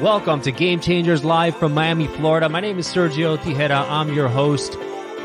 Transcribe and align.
Welcome 0.00 0.40
to 0.40 0.50
Game 0.50 0.80
Changers 0.80 1.24
live 1.24 1.56
from 1.56 1.72
Miami, 1.72 2.08
Florida. 2.08 2.48
My 2.48 2.58
name 2.58 2.80
is 2.80 2.88
Sergio 2.88 3.38
Tigera. 3.38 3.88
I'm 3.88 4.12
your 4.12 4.26
host. 4.26 4.76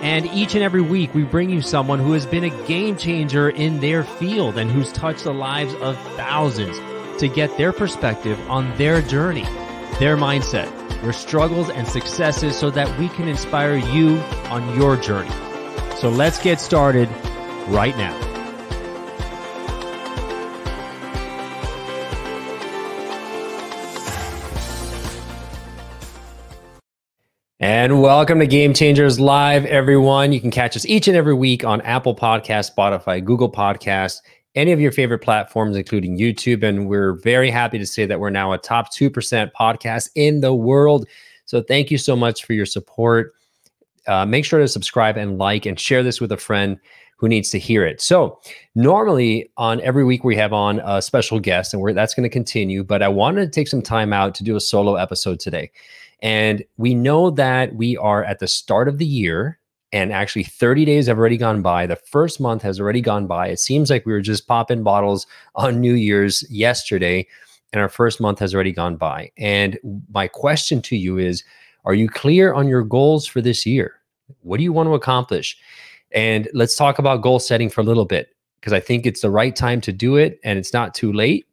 And 0.03 0.27
each 0.27 0.53
and 0.53 0.63
every 0.63 0.81
week, 0.81 1.11
we 1.15 1.23
bring 1.23 1.49
you 1.49 1.59
someone 1.59 1.97
who 1.97 2.11
has 2.11 2.27
been 2.27 2.43
a 2.43 2.67
game 2.67 2.95
changer 2.95 3.49
in 3.49 3.79
their 3.79 4.03
field 4.03 4.59
and 4.59 4.69
who's 4.69 4.91
touched 4.91 5.23
the 5.23 5.33
lives 5.33 5.73
of 5.81 5.97
thousands 6.15 6.77
to 7.19 7.27
get 7.27 7.57
their 7.57 7.73
perspective 7.73 8.39
on 8.47 8.71
their 8.77 9.01
journey, 9.01 9.45
their 9.97 10.15
mindset, 10.15 10.69
their 11.01 11.13
struggles 11.13 11.71
and 11.71 11.87
successes 11.87 12.55
so 12.55 12.69
that 12.69 12.99
we 12.99 13.09
can 13.09 13.27
inspire 13.27 13.77
you 13.77 14.19
on 14.51 14.77
your 14.77 14.95
journey. 14.97 15.31
So 15.97 16.09
let's 16.09 16.39
get 16.39 16.61
started 16.61 17.09
right 17.69 17.97
now. 17.97 18.28
And 27.61 28.01
welcome 28.01 28.39
to 28.39 28.47
Game 28.47 28.73
Changers 28.73 29.19
Live, 29.19 29.65
everyone. 29.65 30.31
You 30.31 30.39
can 30.39 30.49
catch 30.49 30.77
us 30.77 30.85
each 30.85 31.09
and 31.09 31.17
every 31.17 31.33
week 31.33 31.65
on 31.65 31.81
Apple 31.81 32.15
Podcast, 32.15 32.73
Spotify, 32.73 33.21
Google 33.21 33.51
Podcast, 33.51 34.21
any 34.55 34.71
of 34.71 34.79
your 34.79 34.93
favorite 34.93 35.19
platforms, 35.19 35.75
including 35.75 36.17
YouTube. 36.17 36.63
And 36.63 36.87
we're 36.87 37.15
very 37.15 37.51
happy 37.51 37.77
to 37.77 37.85
say 37.85 38.05
that 38.05 38.21
we're 38.21 38.29
now 38.29 38.53
a 38.53 38.57
top 38.57 38.93
2% 38.93 39.51
podcast 39.59 40.09
in 40.15 40.39
the 40.39 40.53
world. 40.53 41.05
So 41.43 41.61
thank 41.61 41.91
you 41.91 41.97
so 41.97 42.15
much 42.15 42.45
for 42.45 42.53
your 42.53 42.65
support. 42.65 43.33
Uh, 44.07 44.25
make 44.25 44.45
sure 44.45 44.61
to 44.61 44.67
subscribe 44.69 45.17
and 45.17 45.37
like 45.37 45.65
and 45.65 45.77
share 45.77 46.01
this 46.01 46.21
with 46.21 46.31
a 46.31 46.37
friend 46.37 46.79
who 47.17 47.27
needs 47.27 47.49
to 47.49 47.59
hear 47.59 47.85
it. 47.85 47.99
So 47.99 48.39
normally 48.73 49.51
on 49.57 49.81
every 49.81 50.05
week 50.05 50.23
we 50.23 50.37
have 50.37 50.53
on 50.53 50.79
a 50.85 51.01
special 51.01 51.41
guest 51.41 51.73
and 51.73 51.97
that's 51.97 52.13
going 52.13 52.23
to 52.23 52.29
continue, 52.29 52.85
but 52.85 53.03
I 53.03 53.09
wanted 53.09 53.41
to 53.41 53.51
take 53.51 53.67
some 53.67 53.81
time 53.81 54.13
out 54.13 54.33
to 54.35 54.45
do 54.45 54.55
a 54.55 54.61
solo 54.61 54.95
episode 54.95 55.41
today. 55.41 55.71
And 56.21 56.63
we 56.77 56.93
know 56.93 57.29
that 57.31 57.75
we 57.75 57.97
are 57.97 58.23
at 58.23 58.39
the 58.39 58.47
start 58.47 58.87
of 58.87 58.97
the 58.97 59.05
year, 59.05 59.59
and 59.91 60.11
actually 60.11 60.43
30 60.43 60.85
days 60.85 61.07
have 61.07 61.17
already 61.17 61.37
gone 61.37 61.61
by. 61.61 61.87
The 61.87 61.95
first 61.95 62.39
month 62.39 62.61
has 62.61 62.79
already 62.79 63.01
gone 63.01 63.25
by. 63.25 63.47
It 63.47 63.59
seems 63.59 63.89
like 63.89 64.05
we 64.05 64.13
were 64.13 64.21
just 64.21 64.47
popping 64.47 64.83
bottles 64.83 65.25
on 65.55 65.79
New 65.79 65.93
Year's 65.93 66.43
yesterday, 66.49 67.25
and 67.71 67.81
our 67.81 67.89
first 67.89 68.19
month 68.19 68.39
has 68.39 68.53
already 68.53 68.71
gone 68.71 68.97
by. 68.97 69.31
And 69.37 69.79
my 70.11 70.27
question 70.27 70.81
to 70.83 70.95
you 70.95 71.17
is 71.17 71.43
Are 71.85 71.93
you 71.93 72.09
clear 72.09 72.53
on 72.53 72.67
your 72.67 72.83
goals 72.83 73.25
for 73.25 73.41
this 73.41 73.65
year? 73.65 73.95
What 74.41 74.57
do 74.57 74.63
you 74.63 74.73
want 74.73 74.87
to 74.87 74.93
accomplish? 74.93 75.57
And 76.11 76.49
let's 76.53 76.75
talk 76.75 76.99
about 76.99 77.21
goal 77.21 77.39
setting 77.39 77.69
for 77.69 77.81
a 77.81 77.83
little 77.83 78.05
bit 78.05 78.35
because 78.59 78.73
I 78.73 78.79
think 78.79 79.05
it's 79.05 79.21
the 79.21 79.29
right 79.29 79.55
time 79.55 79.79
to 79.81 79.91
do 79.91 80.15
it 80.17 80.39
and 80.43 80.57
it's 80.57 80.73
not 80.73 80.93
too 80.93 81.13
late. 81.13 81.45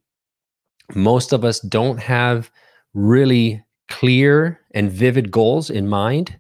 Most 0.95 1.33
of 1.33 1.45
us 1.45 1.61
don't 1.61 1.99
have 1.99 2.51
really 2.95 3.63
clear 3.89 4.61
and 4.73 4.91
vivid 4.91 5.31
goals 5.31 5.71
in 5.71 5.89
mind. 5.89 6.39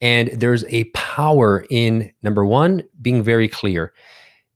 And 0.00 0.28
there's 0.28 0.64
a 0.68 0.84
power 0.94 1.66
in 1.70 2.12
number 2.22 2.44
one, 2.44 2.82
being 3.00 3.22
very 3.22 3.48
clear. 3.48 3.92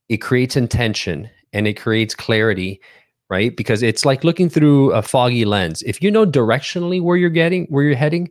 It 0.08 0.18
creates 0.18 0.56
intention 0.56 1.30
and 1.52 1.66
it 1.66 1.74
creates 1.74 2.14
clarity, 2.14 2.80
right? 3.28 3.56
Because 3.56 3.82
it's 3.82 4.04
like 4.04 4.24
looking 4.24 4.48
through 4.48 4.92
a 4.92 5.02
foggy 5.02 5.44
lens. 5.44 5.82
If 5.82 6.02
you 6.02 6.10
know 6.10 6.26
directionally 6.26 7.00
where 7.00 7.16
you're 7.16 7.30
getting, 7.30 7.66
where 7.66 7.84
you're 7.84 7.96
heading, 7.96 8.30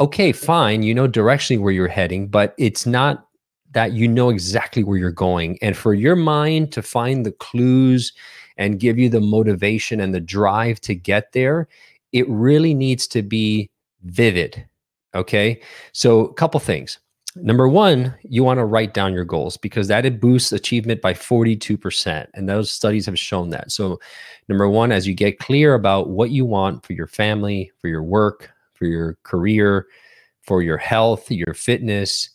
okay, 0.00 0.32
fine, 0.32 0.82
you 0.82 0.94
know 0.94 1.08
directionally 1.08 1.60
where 1.60 1.72
you're 1.72 1.88
heading, 1.88 2.28
but 2.28 2.54
it's 2.58 2.86
not 2.86 3.26
that 3.72 3.92
you 3.92 4.08
know 4.08 4.30
exactly 4.30 4.82
where 4.82 4.96
you're 4.96 5.10
going. 5.10 5.58
And 5.60 5.76
for 5.76 5.94
your 5.94 6.16
mind 6.16 6.72
to 6.72 6.82
find 6.82 7.24
the 7.24 7.32
clues 7.32 8.12
and 8.56 8.80
give 8.80 8.98
you 8.98 9.08
the 9.08 9.20
motivation 9.20 10.00
and 10.00 10.14
the 10.14 10.20
drive 10.20 10.80
to 10.82 10.94
get 10.94 11.32
there, 11.32 11.68
it 12.12 12.28
really 12.28 12.74
needs 12.74 13.06
to 13.08 13.22
be 13.22 13.70
vivid. 14.02 14.66
Okay. 15.14 15.60
So, 15.92 16.26
a 16.26 16.34
couple 16.34 16.60
things. 16.60 16.98
Number 17.36 17.68
one, 17.68 18.14
you 18.22 18.42
want 18.42 18.58
to 18.58 18.64
write 18.64 18.94
down 18.94 19.12
your 19.12 19.24
goals 19.24 19.56
because 19.56 19.88
that 19.88 20.20
boosts 20.20 20.50
achievement 20.52 21.00
by 21.00 21.12
42%. 21.12 22.26
And 22.34 22.48
those 22.48 22.72
studies 22.72 23.06
have 23.06 23.18
shown 23.18 23.50
that. 23.50 23.70
So, 23.70 24.00
number 24.48 24.68
one, 24.68 24.92
as 24.92 25.06
you 25.06 25.14
get 25.14 25.38
clear 25.38 25.74
about 25.74 26.10
what 26.10 26.30
you 26.30 26.44
want 26.44 26.84
for 26.84 26.94
your 26.94 27.06
family, 27.06 27.70
for 27.80 27.88
your 27.88 28.02
work, 28.02 28.50
for 28.74 28.86
your 28.86 29.18
career, 29.22 29.86
for 30.42 30.62
your 30.62 30.78
health, 30.78 31.30
your 31.30 31.54
fitness, 31.54 32.30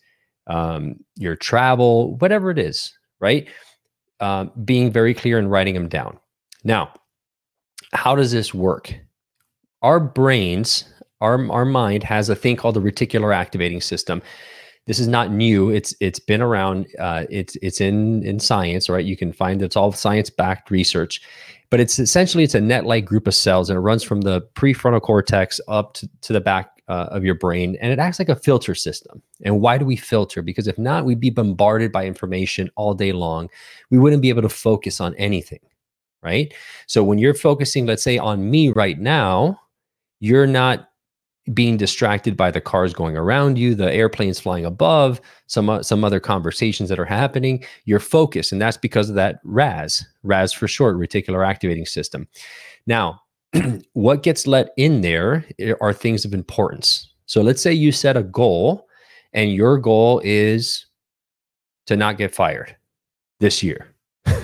um, 0.47 0.95
your 1.16 1.35
travel, 1.35 2.16
whatever 2.17 2.51
it 2.51 2.59
is, 2.59 2.94
right? 3.19 3.47
Uh, 4.19 4.45
being 4.63 4.91
very 4.91 5.13
clear 5.13 5.39
and 5.39 5.50
writing 5.50 5.73
them 5.73 5.89
down. 5.89 6.19
Now, 6.63 6.94
how 7.94 8.16
does 8.16 8.31
this 8.31 8.53
work? 8.53 8.94
Our 9.83 9.99
brains, 9.99 10.85
our, 11.21 11.51
our 11.51 11.66
mind 11.66 12.03
has 12.03 12.29
a 12.29 12.35
thing 12.35 12.55
called 12.55 12.75
the 12.75 12.81
reticular 12.81 13.35
activating 13.35 13.81
system. 13.81 14.21
This 14.85 14.99
is 14.99 15.07
not 15.07 15.31
new. 15.31 15.69
It's 15.69 15.95
it's 16.01 16.19
been 16.19 16.41
around. 16.41 16.88
Uh, 16.99 17.23
it's 17.29 17.55
it's 17.61 17.79
in 17.79 18.23
in 18.23 18.39
science, 18.39 18.89
right? 18.89 19.05
You 19.05 19.16
can 19.16 19.31
find 19.31 19.61
it's 19.61 19.77
all 19.77 19.94
science 19.94 20.29
backed 20.29 20.71
research, 20.71 21.21
but 21.69 21.79
it's 21.79 21.99
essentially 21.99 22.44
it's 22.44 22.55
a 22.55 22.59
net 22.59 22.85
like 22.85 23.05
group 23.05 23.25
of 23.27 23.33
cells, 23.33 23.69
and 23.69 23.77
it 23.77 23.81
runs 23.81 24.03
from 24.03 24.21
the 24.21 24.41
prefrontal 24.55 25.01
cortex 25.01 25.61
up 25.69 25.94
to, 25.94 26.09
to 26.21 26.33
the 26.33 26.41
back 26.41 26.81
uh, 26.89 27.07
of 27.11 27.23
your 27.23 27.35
brain, 27.35 27.77
and 27.79 27.94
it 27.94 28.00
acts 28.00 28.19
like 28.19 28.27
a 28.27 28.35
filter 28.35 28.75
system. 28.75 29.21
And 29.45 29.61
why 29.61 29.77
do 29.77 29.85
we 29.85 29.95
filter? 29.95 30.41
Because 30.41 30.67
if 30.67 30.77
not, 30.77 31.05
we'd 31.05 31.21
be 31.21 31.29
bombarded 31.29 31.94
by 31.94 32.05
information 32.05 32.69
all 32.75 32.94
day 32.94 33.13
long. 33.13 33.50
We 33.89 34.00
wouldn't 34.00 34.21
be 34.21 34.29
able 34.29 34.41
to 34.41 34.50
focus 34.50 35.00
on 35.00 35.15
anything, 35.15 35.61
right? 36.21 36.53
So 36.88 37.05
when 37.05 37.19
you're 37.19 37.33
focusing, 37.33 37.85
let's 37.85 38.03
say 38.03 38.17
on 38.17 38.51
me 38.51 38.69
right 38.69 39.00
now, 39.00 39.61
you're 40.23 40.47
not 40.47 40.89
being 41.53 41.75
distracted 41.75 42.38
by 42.38 42.50
the 42.50 42.61
cars 42.61 42.94
going 42.94 43.17
around 43.17 43.57
you, 43.57 43.75
the 43.75 43.91
airplanes 43.91 44.39
flying 44.39 44.63
above, 44.63 45.19
some 45.47 45.69
uh, 45.69 45.84
some 45.84 46.06
other 46.06 46.22
conversations 46.22 46.88
that 46.88 46.97
are 46.97 47.03
happening. 47.03 47.61
You're 47.84 48.00
focused, 48.00 48.53
and 48.53 48.62
that's 48.62 48.78
because 48.78 49.09
of 49.09 49.16
that 49.16 49.41
RAS, 49.44 50.06
RAS 50.23 50.53
for 50.53 50.66
short, 50.69 50.95
reticular 50.95 51.45
activating 51.45 51.85
system. 51.85 52.29
Now, 52.88 53.19
what 53.94 54.23
gets 54.23 54.47
let 54.47 54.69
in 54.78 55.01
there 55.01 55.44
eh, 55.59 55.73
are 55.81 55.91
things 55.91 56.23
of 56.23 56.33
importance. 56.33 57.12
So 57.25 57.41
let's 57.41 57.62
say 57.62 57.73
you 57.73 57.91
set 57.91 58.16
a 58.16 58.23
goal, 58.23 58.88
and 59.33 59.53
your 59.53 59.78
goal 59.78 60.22
is 60.23 60.85
to 61.88 61.97
not 61.97 62.17
get 62.17 62.33
fired 62.33 62.78
this 63.41 63.62
year. 63.62 63.93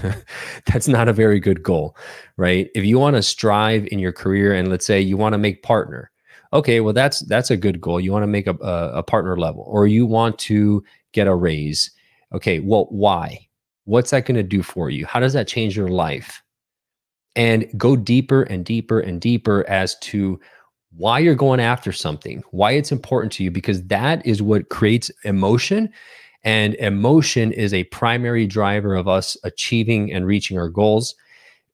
that's 0.65 0.87
not 0.87 1.07
a 1.07 1.13
very 1.13 1.39
good 1.39 1.63
goal, 1.63 1.95
right? 2.37 2.69
If 2.75 2.83
you 2.83 2.99
want 2.99 3.15
to 3.15 3.23
strive 3.23 3.87
in 3.91 3.99
your 3.99 4.11
career 4.11 4.53
and 4.53 4.69
let's 4.69 4.85
say 4.85 4.99
you 4.99 5.17
want 5.17 5.33
to 5.33 5.37
make 5.37 5.63
partner, 5.63 6.11
okay, 6.53 6.79
well 6.79 6.93
that's 6.93 7.21
that's 7.21 7.51
a 7.51 7.57
good 7.57 7.81
goal. 7.81 7.99
You 7.99 8.11
want 8.11 8.23
to 8.23 8.27
make 8.27 8.47
a, 8.47 8.55
a, 8.61 8.99
a 8.99 9.03
partner 9.03 9.37
level, 9.37 9.63
or 9.67 9.87
you 9.87 10.05
want 10.05 10.37
to 10.39 10.83
get 11.13 11.27
a 11.27 11.35
raise. 11.35 11.91
Okay, 12.33 12.59
well, 12.59 12.87
why? 12.89 13.47
What's 13.85 14.11
that 14.11 14.25
going 14.25 14.37
to 14.37 14.43
do 14.43 14.61
for 14.61 14.89
you? 14.89 15.05
How 15.05 15.19
does 15.19 15.33
that 15.33 15.47
change 15.47 15.75
your 15.75 15.87
life? 15.87 16.43
And 17.35 17.67
go 17.77 17.95
deeper 17.95 18.43
and 18.43 18.65
deeper 18.65 18.99
and 18.99 19.19
deeper 19.19 19.67
as 19.67 19.97
to 19.99 20.39
why 20.95 21.19
you're 21.19 21.35
going 21.35 21.59
after 21.59 21.91
something, 21.91 22.43
why 22.51 22.71
it's 22.71 22.91
important 22.91 23.31
to 23.33 23.43
you, 23.43 23.51
because 23.51 23.83
that 23.83 24.25
is 24.25 24.41
what 24.41 24.69
creates 24.69 25.11
emotion 25.23 25.91
and 26.43 26.75
emotion 26.75 27.51
is 27.51 27.73
a 27.73 27.83
primary 27.85 28.47
driver 28.47 28.95
of 28.95 29.07
us 29.07 29.35
achieving 29.43 30.11
and 30.13 30.25
reaching 30.25 30.57
our 30.57 30.69
goals. 30.69 31.15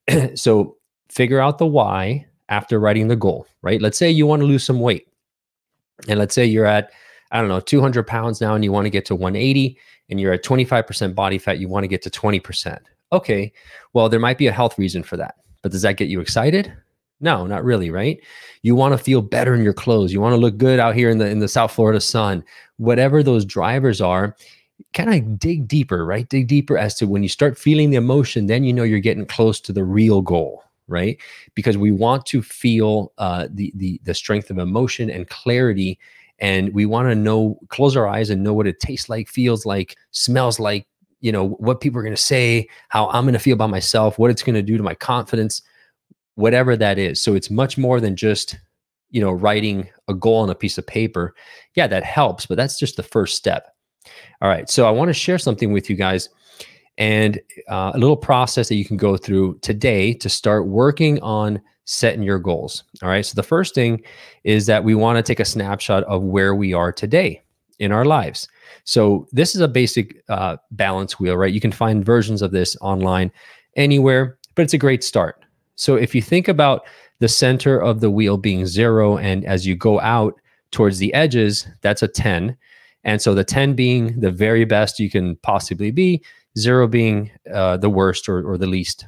so 0.35 0.77
figure 1.09 1.39
out 1.39 1.57
the 1.57 1.65
why 1.65 2.25
after 2.49 2.79
writing 2.79 3.07
the 3.07 3.15
goal, 3.15 3.47
right? 3.61 3.81
Let's 3.81 3.97
say 3.97 4.09
you 4.09 4.27
want 4.27 4.41
to 4.41 4.45
lose 4.45 4.63
some 4.63 4.79
weight. 4.79 5.07
And 6.07 6.19
let's 6.19 6.35
say 6.35 6.45
you're 6.45 6.65
at, 6.65 6.91
I 7.31 7.39
don't 7.39 7.47
know, 7.47 7.59
200 7.59 8.05
pounds 8.05 8.41
now 8.41 8.55
and 8.55 8.63
you 8.63 8.71
want 8.71 8.85
to 8.85 8.89
get 8.89 9.05
to 9.05 9.15
180 9.15 9.77
and 10.09 10.19
you're 10.19 10.33
at 10.33 10.43
25% 10.43 11.15
body 11.15 11.37
fat, 11.37 11.59
you 11.59 11.67
want 11.67 11.83
to 11.83 11.87
get 11.87 12.01
to 12.03 12.09
20%. 12.09 12.79
Okay, 13.11 13.51
well, 13.93 14.09
there 14.09 14.19
might 14.19 14.37
be 14.37 14.47
a 14.47 14.51
health 14.51 14.77
reason 14.77 15.03
for 15.03 15.17
that. 15.17 15.35
But 15.61 15.71
does 15.71 15.81
that 15.83 15.97
get 15.97 16.09
you 16.09 16.19
excited? 16.19 16.73
No, 17.21 17.47
not 17.47 17.63
really, 17.63 17.89
right? 17.89 18.19
You 18.61 18.75
want 18.75 18.93
to 18.93 18.97
feel 18.97 19.21
better 19.21 19.55
in 19.55 19.63
your 19.63 19.73
clothes. 19.73 20.11
You 20.11 20.19
want 20.19 20.33
to 20.33 20.37
look 20.37 20.57
good 20.57 20.79
out 20.79 20.95
here 20.95 21.09
in 21.09 21.17
the 21.17 21.29
in 21.29 21.39
the 21.39 21.47
South 21.47 21.71
Florida 21.71 22.01
sun. 22.01 22.43
Whatever 22.77 23.23
those 23.23 23.45
drivers 23.45 24.01
are, 24.01 24.35
kind 24.93 25.13
of 25.13 25.39
dig 25.39 25.67
deeper, 25.67 26.05
right? 26.05 26.27
Dig 26.27 26.47
deeper 26.47 26.77
as 26.77 26.95
to 26.95 27.07
when 27.07 27.23
you 27.23 27.29
start 27.29 27.57
feeling 27.57 27.89
the 27.89 27.97
emotion, 27.97 28.47
then 28.47 28.63
you 28.63 28.73
know 28.73 28.83
you're 28.83 28.99
getting 28.99 29.25
close 29.25 29.61
to 29.61 29.73
the 29.73 29.83
real 29.85 30.21
goal, 30.21 30.63
right? 30.87 31.17
Because 31.53 31.77
we 31.77 31.91
want 31.91 32.25
to 32.27 32.41
feel 32.41 33.13
uh, 33.17 33.47
the 33.49 33.71
the 33.75 34.01
the 34.03 34.13
strength 34.13 34.49
of 34.49 34.57
emotion 34.57 35.09
and 35.09 35.29
clarity, 35.29 35.97
and 36.39 36.73
we 36.73 36.85
want 36.85 37.07
to 37.09 37.15
know, 37.15 37.57
close 37.69 37.95
our 37.95 38.07
eyes 38.07 38.29
and 38.29 38.43
know 38.43 38.53
what 38.53 38.67
it 38.67 38.79
tastes 38.81 39.07
like, 39.07 39.29
feels 39.29 39.65
like, 39.65 39.95
smells 40.11 40.59
like, 40.59 40.85
you 41.21 41.31
know, 41.31 41.49
what 41.51 41.79
people 41.79 41.99
are 41.99 42.03
going 42.03 42.15
to 42.15 42.21
say, 42.21 42.67
how 42.89 43.07
I'm 43.09 43.23
going 43.23 43.33
to 43.33 43.39
feel 43.39 43.53
about 43.53 43.69
myself, 43.69 44.19
what 44.19 44.31
it's 44.31 44.43
going 44.43 44.55
to 44.55 44.61
do 44.61 44.75
to 44.77 44.83
my 44.83 44.95
confidence, 44.95 45.61
whatever 46.35 46.77
that 46.77 46.97
is. 46.97 47.21
So 47.21 47.35
it's 47.35 47.49
much 47.49 47.77
more 47.77 47.99
than 47.99 48.15
just 48.15 48.57
you 49.09 49.21
know 49.21 49.31
writing 49.31 49.89
a 50.07 50.13
goal 50.13 50.37
on 50.37 50.49
a 50.49 50.55
piece 50.55 50.77
of 50.77 50.87
paper. 50.87 51.33
Yeah, 51.75 51.87
that 51.87 52.03
helps, 52.03 52.45
but 52.45 52.55
that's 52.55 52.79
just 52.79 52.97
the 52.97 53.03
first 53.03 53.35
step 53.35 53.75
all 54.41 54.49
right. 54.49 54.69
So 54.69 54.87
I 54.87 54.91
want 54.91 55.09
to 55.09 55.13
share 55.13 55.37
something 55.37 55.71
with 55.73 55.89
you 55.89 55.95
guys. 55.95 56.29
and 56.97 57.39
uh, 57.69 57.91
a 57.93 57.97
little 57.97 58.15
process 58.15 58.69
that 58.69 58.75
you 58.75 58.85
can 58.85 58.97
go 58.97 59.17
through 59.17 59.59
today 59.61 60.13
to 60.13 60.29
start 60.29 60.67
working 60.67 61.21
on 61.21 61.61
setting 61.83 62.23
your 62.23 62.39
goals. 62.39 62.83
All 63.03 63.09
right. 63.09 63.25
So 63.25 63.35
the 63.35 63.43
first 63.43 63.75
thing 63.75 64.01
is 64.43 64.65
that 64.67 64.83
we 64.83 64.95
want 64.95 65.17
to 65.17 65.23
take 65.23 65.41
a 65.41 65.45
snapshot 65.45 66.03
of 66.05 66.23
where 66.23 66.55
we 66.55 66.73
are 66.73 66.91
today 66.91 67.43
in 67.79 67.91
our 67.91 68.05
lives. 68.05 68.47
So 68.85 69.27
this 69.33 69.55
is 69.55 69.61
a 69.61 69.67
basic 69.67 70.23
uh, 70.29 70.57
balance 70.71 71.19
wheel, 71.19 71.35
right? 71.35 71.53
You 71.53 71.59
can 71.59 71.73
find 71.73 72.05
versions 72.05 72.41
of 72.41 72.51
this 72.51 72.77
online 72.79 73.31
anywhere, 73.75 74.37
but 74.55 74.61
it's 74.63 74.73
a 74.73 74.77
great 74.77 75.03
start. 75.03 75.44
So 75.75 75.95
if 75.95 76.15
you 76.15 76.21
think 76.21 76.47
about 76.47 76.85
the 77.19 77.27
center 77.27 77.81
of 77.81 77.99
the 77.99 78.09
wheel 78.09 78.37
being 78.37 78.65
zero, 78.65 79.17
and 79.17 79.45
as 79.45 79.65
you 79.65 79.75
go 79.75 79.99
out 79.99 80.39
towards 80.71 80.97
the 80.97 81.13
edges, 81.13 81.67
that's 81.81 82.03
a 82.03 82.07
10. 82.07 82.57
And 83.03 83.21
so 83.21 83.33
the 83.33 83.43
10 83.43 83.75
being 83.75 84.19
the 84.19 84.31
very 84.31 84.65
best 84.65 84.99
you 84.99 85.09
can 85.09 85.35
possibly 85.37 85.91
be, 85.91 86.23
zero 86.57 86.87
being 86.87 87.31
uh, 87.53 87.77
the 87.77 87.89
worst 87.89 88.27
or, 88.27 88.49
or 88.49 88.57
the 88.57 88.67
least 88.67 89.05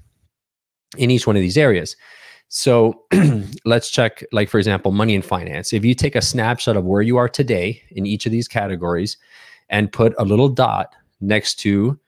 in 0.98 1.12
each 1.12 1.28
one 1.28 1.36
of 1.36 1.42
these 1.42 1.58
areas. 1.58 1.96
So 2.50 3.04
let's 3.66 3.90
check, 3.90 4.24
like, 4.32 4.50
for 4.50 4.58
example, 4.58 4.92
money 4.92 5.16
and 5.16 5.26
finance. 5.26 5.74
If 5.74 5.84
you 5.84 5.94
take 5.94 6.16
a 6.16 6.22
snapshot 6.22 6.78
of 6.78 6.86
where 6.86 7.02
you 7.02 7.18
are 7.18 7.28
today 7.28 7.82
in 7.92 8.06
each 8.06 8.26
of 8.26 8.32
these 8.32 8.48
categories 8.48 9.18
and 9.70 9.92
put 9.92 10.14
a 10.18 10.24
little 10.24 10.48
dot 10.48 10.96
next 11.20 11.56
to 11.56 12.00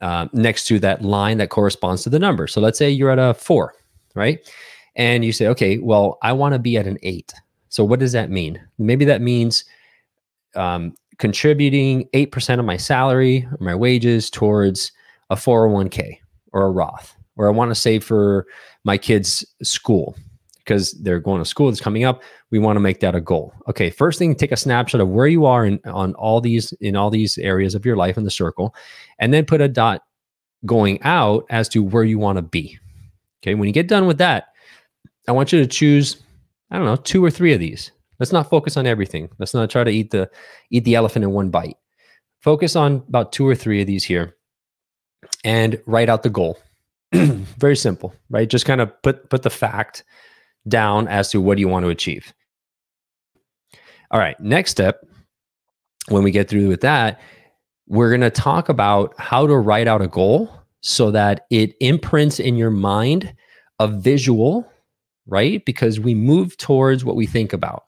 uh, 0.00 0.28
next 0.32 0.66
to 0.66 0.78
that 0.80 1.02
line 1.02 1.38
that 1.38 1.50
corresponds 1.50 2.02
to 2.04 2.10
the 2.10 2.18
number. 2.18 2.46
So 2.46 2.60
let's 2.60 2.78
say 2.78 2.90
you're 2.90 3.10
at 3.10 3.18
a 3.18 3.34
four, 3.34 3.74
right? 4.14 4.38
And 4.96 5.24
you 5.24 5.32
say, 5.32 5.46
okay, 5.48 5.78
well, 5.78 6.18
I 6.22 6.32
want 6.32 6.54
to 6.54 6.58
be 6.58 6.76
at 6.76 6.86
an 6.86 6.98
eight. 7.02 7.32
So 7.68 7.84
what 7.84 8.00
does 8.00 8.12
that 8.12 8.30
mean? 8.30 8.60
Maybe 8.78 9.04
that 9.04 9.20
means 9.20 9.64
um, 10.56 10.94
contributing 11.18 12.08
8% 12.14 12.58
of 12.58 12.64
my 12.64 12.76
salary 12.76 13.46
or 13.52 13.64
my 13.64 13.74
wages 13.74 14.30
towards 14.30 14.92
a 15.28 15.36
401k 15.36 16.18
or 16.52 16.66
a 16.66 16.70
Roth, 16.70 17.14
or 17.36 17.46
I 17.46 17.50
want 17.50 17.70
to 17.70 17.74
save 17.74 18.02
for 18.02 18.46
my 18.84 18.98
kids' 18.98 19.44
school 19.62 20.16
because 20.58 20.92
they're 21.02 21.20
going 21.20 21.40
to 21.40 21.44
school 21.44 21.68
that's 21.68 21.80
coming 21.80 22.04
up. 22.04 22.22
We 22.50 22.58
want 22.58 22.76
to 22.76 22.80
make 22.80 23.00
that 23.00 23.14
a 23.14 23.20
goal. 23.20 23.54
Okay, 23.68 23.90
first 23.90 24.18
thing, 24.18 24.34
take 24.34 24.52
a 24.52 24.56
snapshot 24.56 25.00
of 25.00 25.08
where 25.08 25.28
you 25.28 25.46
are 25.46 25.64
in 25.64 25.80
on 25.84 26.14
all 26.14 26.40
these 26.40 26.72
in 26.80 26.96
all 26.96 27.10
these 27.10 27.38
areas 27.38 27.74
of 27.74 27.86
your 27.86 27.96
life 27.96 28.18
in 28.18 28.24
the 28.24 28.30
circle, 28.30 28.74
and 29.18 29.32
then 29.32 29.44
put 29.44 29.60
a 29.60 29.68
dot 29.68 30.02
going 30.66 31.00
out 31.02 31.44
as 31.50 31.68
to 31.70 31.82
where 31.82 32.04
you 32.04 32.18
want 32.18 32.36
to 32.36 32.42
be. 32.42 32.78
Okay, 33.42 33.54
when 33.54 33.68
you 33.68 33.72
get 33.72 33.88
done 33.88 34.06
with 34.06 34.18
that, 34.18 34.48
I 35.28 35.32
want 35.32 35.52
you 35.52 35.60
to 35.60 35.66
choose, 35.66 36.16
I 36.70 36.76
don't 36.76 36.86
know, 36.86 36.96
two 36.96 37.24
or 37.24 37.30
three 37.30 37.52
of 37.52 37.60
these. 37.60 37.92
Let's 38.18 38.32
not 38.32 38.50
focus 38.50 38.76
on 38.76 38.86
everything. 38.86 39.30
Let's 39.38 39.54
not 39.54 39.70
try 39.70 39.84
to 39.84 39.90
eat 39.90 40.10
the 40.10 40.30
eat 40.70 40.84
the 40.84 40.94
elephant 40.96 41.24
in 41.24 41.30
one 41.30 41.50
bite. 41.50 41.76
Focus 42.40 42.76
on 42.76 42.96
about 43.08 43.32
two 43.32 43.46
or 43.46 43.54
three 43.54 43.80
of 43.80 43.86
these 43.86 44.04
here 44.04 44.36
and 45.44 45.80
write 45.86 46.08
out 46.08 46.22
the 46.22 46.30
goal. 46.30 46.58
Very 47.12 47.76
simple, 47.76 48.14
right? 48.28 48.48
Just 48.48 48.66
kind 48.66 48.80
of 48.80 48.90
put 49.02 49.30
put 49.30 49.42
the 49.42 49.50
fact 49.50 50.04
down 50.68 51.08
as 51.08 51.30
to 51.30 51.40
what 51.40 51.56
do 51.56 51.60
you 51.60 51.68
want 51.68 51.84
to 51.84 51.90
achieve. 51.90 52.32
All 54.10 54.18
right, 54.18 54.38
next 54.40 54.72
step 54.72 55.04
when 56.08 56.22
we 56.22 56.30
get 56.30 56.48
through 56.48 56.68
with 56.68 56.80
that, 56.80 57.20
we're 57.86 58.08
going 58.10 58.20
to 58.20 58.30
talk 58.30 58.68
about 58.68 59.14
how 59.18 59.46
to 59.46 59.56
write 59.56 59.88
out 59.88 60.02
a 60.02 60.08
goal 60.08 60.50
so 60.80 61.10
that 61.10 61.46
it 61.50 61.74
imprints 61.80 62.40
in 62.40 62.56
your 62.56 62.70
mind 62.70 63.34
a 63.78 63.88
visual, 63.88 64.70
right? 65.26 65.64
Because 65.64 66.00
we 66.00 66.14
move 66.14 66.56
towards 66.56 67.04
what 67.04 67.16
we 67.16 67.26
think 67.26 67.52
about. 67.52 67.84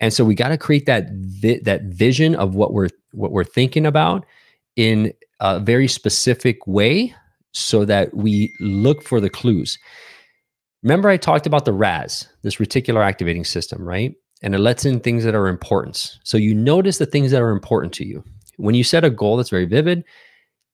And 0.00 0.12
so 0.12 0.24
we 0.24 0.34
got 0.34 0.48
to 0.48 0.58
create 0.58 0.86
that 0.86 1.08
vi- 1.12 1.60
that 1.60 1.82
vision 1.84 2.34
of 2.34 2.54
what 2.54 2.72
we're 2.72 2.90
what 3.12 3.30
we're 3.30 3.44
thinking 3.44 3.86
about 3.86 4.26
in 4.76 5.12
a 5.40 5.60
very 5.60 5.88
specific 5.88 6.66
way 6.66 7.14
so 7.52 7.84
that 7.84 8.14
we 8.14 8.52
look 8.58 9.02
for 9.02 9.20
the 9.20 9.30
clues. 9.30 9.78
Remember, 10.82 11.08
I 11.08 11.16
talked 11.16 11.46
about 11.46 11.64
the 11.64 11.72
RAS, 11.72 12.28
this 12.42 12.56
reticular 12.56 13.04
activating 13.04 13.44
system, 13.44 13.86
right? 13.86 14.14
And 14.44 14.54
it 14.54 14.58
lets 14.58 14.84
in 14.84 15.00
things 15.00 15.24
that 15.24 15.34
are 15.34 15.48
important. 15.48 16.18
So 16.22 16.36
you 16.36 16.54
notice 16.54 16.98
the 16.98 17.06
things 17.06 17.32
that 17.32 17.42
are 17.42 17.50
important 17.50 17.92
to 17.94 18.04
you. 18.04 18.22
When 18.58 18.76
you 18.76 18.84
set 18.84 19.02
a 19.02 19.10
goal 19.10 19.36
that's 19.36 19.50
very 19.50 19.64
vivid, 19.64 20.04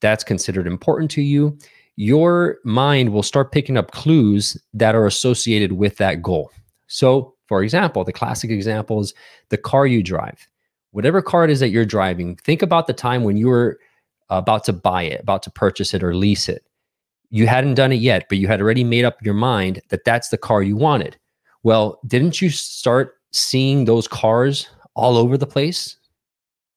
that's 0.03 0.25
considered 0.25 0.67
important 0.67 1.11
to 1.13 1.23
you, 1.23 1.57
your 1.97 2.59
mind 2.65 3.13
will 3.13 3.23
start 3.23 3.53
picking 3.53 3.79
up 3.79 3.93
clues 3.93 4.57
that 4.75 4.95
are 4.95 5.07
associated 5.07 5.73
with 5.73 5.97
that 5.97 6.21
goal. 6.21 6.51
So, 6.89 7.35
for 7.47 7.63
example, 7.63 8.05
the 8.05 8.13
classic 8.13 8.51
example 8.51 9.01
is 9.01 9.15
the 9.49 9.57
car 9.57 9.87
you 9.87 10.03
drive. 10.03 10.47
Whatever 10.91 11.23
car 11.23 11.45
it 11.45 11.51
is 11.51 11.61
that 11.61 11.71
you're 11.71 11.87
driving, 11.87 12.37
think 12.37 12.61
about 12.61 12.87
the 12.87 12.93
time 12.93 13.25
when 13.25 13.39
you 13.39 13.49
were 13.49 13.79
about 14.29 14.65
to 14.65 14.75
buy 14.75 15.05
it, 15.05 15.23
about 15.23 15.43
to 15.45 15.51
purchase 15.51 15.95
it 15.95 16.03
or 16.03 16.15
lease 16.15 16.49
it 16.49 16.65
you 17.31 17.47
hadn't 17.47 17.75
done 17.75 17.93
it 17.93 18.01
yet, 18.01 18.27
but 18.29 18.39
you 18.39 18.49
had 18.49 18.61
already 18.61 18.85
made 18.85 19.05
up 19.05 19.25
your 19.25 19.35
mind 19.35 19.81
that 19.89 20.05
that's 20.05 20.29
the 20.29 20.39
car 20.39 20.63
you 20.63 20.77
wanted. 20.77 21.17
Well, 21.63 22.01
didn't 22.07 22.43
you 22.43 22.51
start 22.51 23.20
seeing 23.33 23.85
those 23.85 24.09
cars 24.09 24.69
all 24.95 25.17
over 25.17 25.37
the 25.37 25.47
place? 25.47 25.97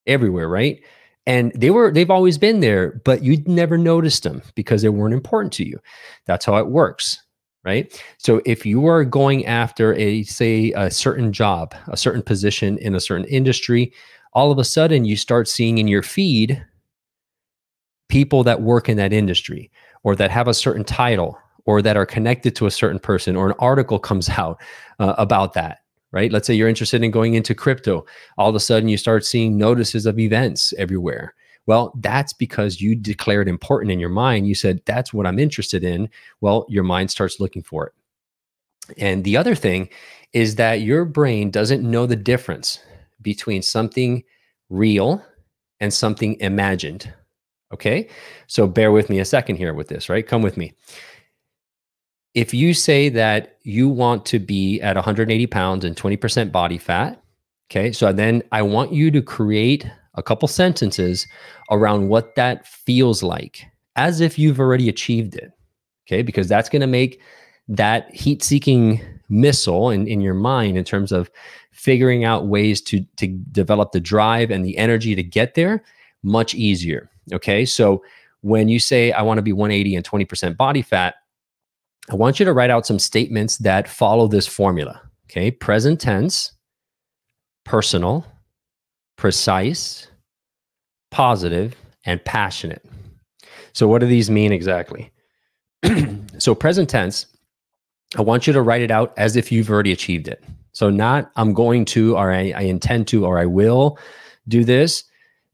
Everywhere, 0.06 0.50
right? 0.50 0.82
And 1.26 1.54
they 1.54 1.70
were 1.70 1.92
they've 1.92 2.12
always 2.12 2.38
been 2.38 2.60
there, 2.60 3.02
but 3.06 3.24
you'd 3.24 3.48
never 3.48 3.78
noticed 3.78 4.24
them 4.24 4.42
because 4.56 4.82
they 4.82 4.90
weren't 4.90 5.14
important 5.14 5.54
to 5.54 5.66
you. 5.66 5.80
That's 6.26 6.46
how 6.46 6.58
it 6.58 6.68
works, 6.68 7.22
right? 7.64 8.02
So 8.18 8.42
if 8.46 8.66
you 8.66 8.86
are 8.88 9.06
going 9.06 9.46
after 9.46 9.94
a 9.94 10.24
say 10.24 10.74
a 10.74 10.92
certain 10.92 11.32
job, 11.32 11.74
a 11.88 11.96
certain 11.96 12.22
position 12.22 12.78
in 12.80 12.96
a 12.96 13.00
certain 13.00 13.26
industry, 13.28 13.94
all 14.34 14.52
of 14.52 14.58
a 14.58 14.66
sudden 14.66 15.06
you 15.06 15.16
start 15.16 15.48
seeing 15.48 15.78
in 15.78 15.88
your 15.88 16.04
feed 16.04 16.66
people 18.10 18.44
that 18.44 18.62
work 18.62 18.90
in 18.90 18.98
that 18.98 19.14
industry 19.14 19.72
or 20.04 20.16
that 20.16 20.30
have 20.30 20.50
a 20.50 20.54
certain 20.54 20.84
title 20.84 21.38
or 21.66 21.82
that 21.82 21.96
are 21.96 22.06
connected 22.06 22.54
to 22.58 22.66
a 22.66 22.72
certain 22.72 23.00
person 23.00 23.38
or 23.38 23.48
an 23.50 23.56
article 23.60 23.98
comes 23.98 24.28
out 24.38 24.60
uh, 25.00 25.16
about 25.18 25.54
that 25.54 25.80
right 26.14 26.32
let's 26.32 26.48
say 26.48 26.54
you're 26.54 26.70
interested 26.70 27.04
in 27.04 27.12
going 27.12 27.34
into 27.34 27.54
crypto 27.54 28.06
all 28.38 28.50
of 28.50 28.56
a 28.56 28.60
sudden 28.60 28.88
you 28.88 28.98
start 28.98 29.26
seeing 29.26 29.58
notices 29.58 30.06
of 30.06 30.18
events 30.20 30.74
everywhere 30.78 31.34
well 31.66 31.94
that's 32.00 32.32
because 32.32 32.80
you 32.80 32.96
declared 32.96 33.50
important 33.50 33.92
in 33.92 34.00
your 34.00 34.10
mind 34.10 34.48
you 34.48 34.56
said 34.56 34.82
that's 34.86 35.14
what 35.14 35.28
i'm 35.28 35.40
interested 35.40 35.84
in 35.84 36.10
well 36.40 36.66
your 36.70 36.84
mind 36.84 37.12
starts 37.12 37.40
looking 37.40 37.64
for 37.64 37.88
it 37.88 37.94
and 38.98 39.24
the 39.24 39.36
other 39.36 39.56
thing 39.56 39.90
is 40.32 40.56
that 40.56 40.82
your 40.82 41.04
brain 41.04 41.52
doesn't 41.52 41.90
know 41.90 42.06
the 42.06 42.16
difference 42.16 42.80
between 43.22 43.62
something 43.62 44.24
real 44.70 45.24
and 45.80 45.94
something 45.94 46.40
imagined 46.40 47.14
Okay. 47.74 48.08
So 48.48 48.68
bear 48.68 48.92
with 48.92 49.10
me 49.10 49.20
a 49.20 49.26
second 49.26 49.56
here 49.56 49.74
with 49.74 49.88
this, 49.88 50.08
right? 50.08 50.26
Come 50.26 50.44
with 50.44 50.58
me. 50.58 50.74
If 52.34 52.54
you 52.54 52.74
say 52.74 53.10
that 53.10 53.58
you 53.64 53.88
want 53.88 54.26
to 54.28 54.40
be 54.40 54.82
at 54.82 54.96
180 54.96 55.48
pounds 55.48 55.86
and 55.86 55.96
20% 55.96 56.52
body 56.52 56.78
fat, 56.78 57.22
okay, 57.70 57.92
so 57.92 58.12
then 58.12 58.44
I 58.52 58.62
want 58.62 58.92
you 58.92 59.12
to 59.12 59.22
create 59.22 59.86
a 60.16 60.24
couple 60.24 60.48
sentences 60.48 61.28
around 61.70 62.08
what 62.08 62.36
that 62.36 62.68
feels 62.68 63.24
like 63.24 63.66
as 63.96 64.22
if 64.22 64.40
you've 64.40 64.60
already 64.60 64.90
achieved 64.90 65.36
it. 65.36 65.52
Okay. 66.08 66.22
Because 66.22 66.48
that's 66.48 66.70
going 66.70 66.82
to 66.82 66.88
make 66.88 67.22
that 67.68 68.14
heat 68.14 68.44
seeking 68.44 69.02
missile 69.30 69.90
in, 69.90 70.08
in 70.08 70.22
your 70.22 70.34
mind 70.34 70.78
in 70.78 70.84
terms 70.84 71.12
of 71.12 71.32
figuring 71.72 72.24
out 72.24 72.48
ways 72.48 72.82
to, 72.82 73.04
to 73.16 73.28
develop 73.52 73.92
the 73.92 74.00
drive 74.00 74.52
and 74.52 74.66
the 74.66 74.78
energy 74.78 75.16
to 75.16 75.24
get 75.24 75.56
there 75.56 75.84
much 76.24 76.54
easier. 76.54 77.10
Okay. 77.32 77.66
So 77.66 78.04
when 78.42 78.68
you 78.68 78.80
say, 78.80 79.12
I 79.14 79.22
want 79.22 79.38
to 79.38 79.42
be 79.42 79.54
180 79.54 79.96
and 79.96 80.06
20% 80.06 80.58
body 80.58 80.82
fat, 80.82 81.16
I 82.10 82.16
want 82.16 82.40
you 82.40 82.46
to 82.46 82.54
write 82.54 82.70
out 82.70 82.86
some 82.86 83.00
statements 83.00 83.58
that 83.58 83.88
follow 83.88 84.28
this 84.28 84.48
formula. 84.48 85.02
Okay. 85.30 85.52
Present 85.52 86.00
tense, 86.00 86.52
personal, 87.64 88.26
precise, 89.18 90.08
positive, 91.12 91.76
and 92.06 92.24
passionate. 92.24 92.86
So, 93.74 93.88
what 93.88 94.00
do 94.00 94.08
these 94.08 94.30
mean 94.30 94.52
exactly? 94.52 95.12
so, 96.38 96.54
present 96.54 96.90
tense, 96.90 97.26
I 98.18 98.22
want 98.22 98.46
you 98.46 98.54
to 98.54 98.62
write 98.62 98.82
it 98.82 98.92
out 98.92 99.14
as 99.18 99.36
if 99.36 99.52
you've 99.52 99.70
already 99.70 99.92
achieved 99.92 100.28
it. 100.28 100.44
So, 100.74 100.90
not 100.90 101.32
I'm 101.36 101.54
going 101.54 101.86
to, 101.86 102.18
or 102.18 102.32
I, 102.32 102.54
I 102.56 102.62
intend 102.62 103.08
to, 103.10 103.26
or 103.26 103.40
I 103.40 103.46
will 103.46 103.98
do 104.48 104.64
this 104.64 105.06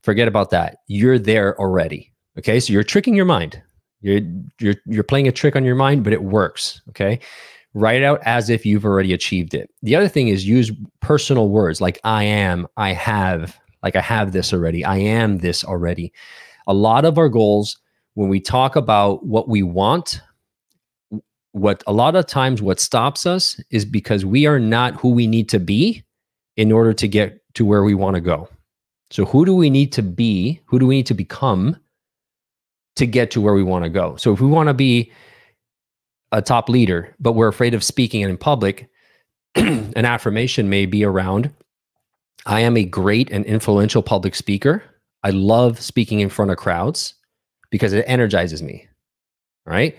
forget 0.01 0.27
about 0.27 0.49
that. 0.51 0.77
You're 0.87 1.19
there 1.19 1.59
already. 1.59 2.11
Okay. 2.37 2.59
So 2.59 2.73
you're 2.73 2.83
tricking 2.83 3.15
your 3.15 3.25
mind. 3.25 3.61
You're 4.01 4.21
you're 4.59 4.75
you're 4.85 5.03
playing 5.03 5.27
a 5.27 5.31
trick 5.31 5.55
on 5.55 5.65
your 5.65 5.75
mind, 5.75 6.03
but 6.03 6.13
it 6.13 6.23
works. 6.23 6.81
Okay. 6.89 7.19
Write 7.73 8.01
it 8.01 8.03
out 8.03 8.19
as 8.23 8.49
if 8.49 8.65
you've 8.65 8.85
already 8.85 9.13
achieved 9.13 9.53
it. 9.53 9.69
The 9.83 9.95
other 9.95 10.07
thing 10.07 10.29
is 10.29 10.47
use 10.47 10.71
personal 11.01 11.49
words 11.49 11.79
like 11.79 11.99
I 12.03 12.23
am, 12.23 12.67
I 12.77 12.93
have, 12.93 13.59
like 13.83 13.95
I 13.95 14.01
have 14.01 14.31
this 14.31 14.51
already, 14.51 14.83
I 14.83 14.97
am 14.97 15.37
this 15.37 15.63
already. 15.63 16.11
A 16.65 16.73
lot 16.73 17.05
of 17.05 17.19
our 17.19 17.29
goals, 17.29 17.77
when 18.15 18.27
we 18.27 18.39
talk 18.39 18.75
about 18.75 19.23
what 19.23 19.47
we 19.47 19.61
want, 19.61 20.19
what 21.51 21.83
a 21.85 21.93
lot 21.93 22.15
of 22.15 22.25
times 22.25 22.61
what 22.61 22.79
stops 22.79 23.27
us 23.27 23.59
is 23.69 23.85
because 23.85 24.25
we 24.25 24.47
are 24.47 24.59
not 24.59 24.95
who 24.95 25.09
we 25.09 25.27
need 25.27 25.47
to 25.49 25.59
be 25.59 26.03
in 26.57 26.71
order 26.71 26.93
to 26.93 27.07
get 27.07 27.39
to 27.53 27.65
where 27.65 27.83
we 27.83 27.93
want 27.93 28.15
to 28.15 28.21
go. 28.21 28.49
So, 29.11 29.25
who 29.25 29.45
do 29.45 29.55
we 29.55 29.69
need 29.69 29.91
to 29.93 30.03
be? 30.03 30.59
Who 30.65 30.79
do 30.79 30.87
we 30.87 30.97
need 30.97 31.07
to 31.07 31.13
become 31.13 31.77
to 32.99 33.07
get 33.07 33.31
to 33.31 33.41
where 33.41 33.53
we 33.53 33.63
want 33.63 33.83
to 33.83 33.89
go. 33.89 34.15
So 34.17 34.33
if 34.33 34.39
we 34.39 34.47
want 34.47 34.67
to 34.67 34.73
be 34.73 35.11
a 36.31 36.41
top 36.41 36.69
leader, 36.69 37.15
but 37.19 37.33
we're 37.33 37.47
afraid 37.47 37.73
of 37.73 37.83
speaking 37.83 38.21
in 38.21 38.37
public, 38.37 38.89
an 39.55 40.05
affirmation 40.05 40.69
may 40.69 40.85
be 40.85 41.03
around 41.03 41.51
I 42.45 42.61
am 42.61 42.77
a 42.77 42.85
great 42.85 43.29
and 43.31 43.45
influential 43.45 44.01
public 44.01 44.33
speaker. 44.33 44.81
I 45.23 45.31
love 45.31 45.81
speaking 45.81 46.21
in 46.21 46.29
front 46.29 46.51
of 46.51 46.57
crowds 46.57 47.13
because 47.69 47.91
it 47.91 48.05
energizes 48.07 48.63
me. 48.63 48.87
Right? 49.65 49.97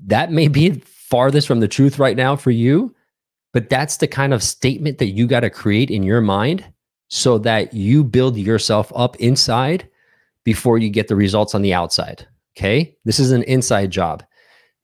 That 0.00 0.30
may 0.30 0.48
be 0.48 0.70
farthest 0.84 1.48
from 1.48 1.60
the 1.60 1.68
truth 1.68 1.98
right 1.98 2.16
now 2.16 2.36
for 2.36 2.50
you, 2.50 2.94
but 3.52 3.68
that's 3.68 3.96
the 3.96 4.06
kind 4.06 4.34
of 4.34 4.42
statement 4.42 4.98
that 4.98 5.12
you 5.12 5.26
got 5.26 5.40
to 5.40 5.50
create 5.50 5.90
in 5.90 6.02
your 6.02 6.20
mind 6.20 6.64
so 7.08 7.38
that 7.38 7.72
you 7.72 8.04
build 8.04 8.36
yourself 8.36 8.92
up 8.94 9.16
inside 9.16 9.88
before 10.44 10.78
you 10.78 10.90
get 10.90 11.08
the 11.08 11.16
results 11.16 11.54
on 11.54 11.62
the 11.62 11.74
outside. 11.74 12.26
Okay. 12.56 12.96
This 13.04 13.18
is 13.18 13.32
an 13.32 13.42
inside 13.44 13.90
job, 13.90 14.22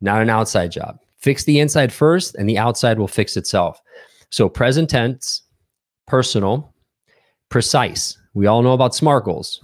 not 0.00 0.22
an 0.22 0.30
outside 0.30 0.70
job. 0.70 0.98
Fix 1.18 1.44
the 1.44 1.58
inside 1.58 1.92
first, 1.92 2.36
and 2.36 2.48
the 2.48 2.58
outside 2.58 2.98
will 2.98 3.08
fix 3.08 3.36
itself. 3.36 3.80
So, 4.30 4.48
present 4.48 4.88
tense, 4.88 5.42
personal, 6.06 6.72
precise. 7.48 8.16
We 8.34 8.46
all 8.46 8.62
know 8.62 8.72
about 8.72 8.94
SMART 8.94 9.24
goals, 9.24 9.62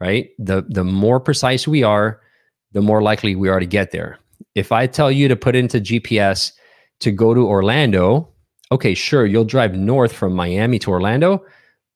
right? 0.00 0.30
The, 0.38 0.64
the 0.68 0.84
more 0.84 1.20
precise 1.20 1.68
we 1.68 1.82
are, 1.82 2.20
the 2.72 2.80
more 2.80 3.02
likely 3.02 3.36
we 3.36 3.48
are 3.48 3.60
to 3.60 3.66
get 3.66 3.90
there. 3.90 4.18
If 4.54 4.72
I 4.72 4.86
tell 4.86 5.10
you 5.10 5.28
to 5.28 5.36
put 5.36 5.54
into 5.54 5.78
GPS 5.78 6.52
to 7.00 7.10
go 7.10 7.34
to 7.34 7.46
Orlando, 7.46 8.28
okay, 8.70 8.94
sure, 8.94 9.26
you'll 9.26 9.44
drive 9.44 9.74
north 9.74 10.12
from 10.12 10.34
Miami 10.34 10.78
to 10.80 10.90
Orlando. 10.90 11.44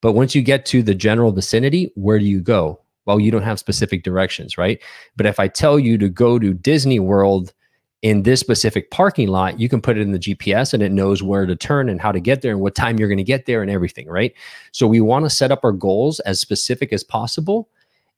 But 0.01 0.13
once 0.13 0.35
you 0.35 0.43
get 0.43 0.65
to 0.67 0.83
the 0.83 0.93
general 0.93 1.31
vicinity, 1.31 1.91
where 1.95 2.19
do 2.19 2.25
you 2.25 2.41
go? 2.41 2.81
Well, 3.07 3.19
you 3.19 3.31
don't 3.31 3.41
have 3.41 3.57
specific 3.57 4.03
directions, 4.03 4.57
right? 4.57 4.79
But 5.15 5.25
if 5.25 5.39
I 5.39 5.47
tell 5.47 5.79
you 5.79 5.97
to 5.97 6.09
go 6.09 6.37
to 6.37 6.53
Disney 6.53 6.99
World 6.99 7.53
in 8.01 8.23
this 8.23 8.39
specific 8.39 8.91
parking 8.91 9.29
lot, 9.29 9.59
you 9.59 9.69
can 9.69 9.81
put 9.81 9.97
it 9.97 10.01
in 10.01 10.11
the 10.11 10.19
GPS 10.19 10.73
and 10.73 10.83
it 10.83 10.91
knows 10.91 11.23
where 11.23 11.45
to 11.45 11.55
turn 11.55 11.89
and 11.89 11.99
how 11.99 12.11
to 12.11 12.19
get 12.19 12.41
there 12.41 12.51
and 12.51 12.61
what 12.61 12.75
time 12.75 12.99
you're 12.99 13.07
going 13.07 13.17
to 13.17 13.23
get 13.23 13.45
there 13.45 13.61
and 13.61 13.71
everything, 13.71 14.07
right? 14.07 14.33
So 14.73 14.85
we 14.85 15.01
want 15.01 15.25
to 15.25 15.29
set 15.29 15.51
up 15.51 15.63
our 15.63 15.71
goals 15.71 16.19
as 16.21 16.39
specific 16.39 16.93
as 16.93 17.03
possible 17.03 17.69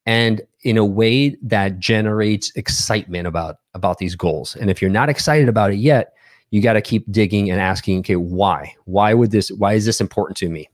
and 0.06 0.42
in 0.64 0.78
a 0.78 0.84
way 0.84 1.38
that 1.44 1.80
generates 1.80 2.52
excitement 2.56 3.28
about 3.28 3.58
about 3.76 4.00
these 4.00 4.16
goals. 4.16 4.56
And 4.56 4.70
if 4.70 4.82
you're 4.82 4.92
not 4.92 5.08
excited 5.08 5.48
about 5.48 5.72
it 5.72 5.78
yet, 5.78 6.14
you 6.50 6.62
got 6.62 6.74
to 6.74 6.82
keep 6.82 7.10
digging 7.12 7.52
and 7.52 7.62
asking, 7.62 8.00
okay, 8.00 8.16
why? 8.16 8.74
Why 8.86 9.14
would 9.14 9.30
this 9.32 9.52
why 9.52 9.74
is 9.74 9.86
this 9.86 10.02
important 10.02 10.38
to 10.38 10.50
me? 10.50 10.68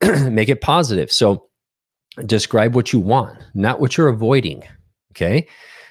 Make 0.30 0.48
it 0.48 0.60
positive. 0.60 1.12
So 1.12 1.46
describe 2.26 2.74
what 2.74 2.92
you 2.92 3.00
want, 3.00 3.38
not 3.54 3.80
what 3.80 3.96
you're 3.96 4.08
avoiding. 4.08 4.62
Okay. 5.12 5.46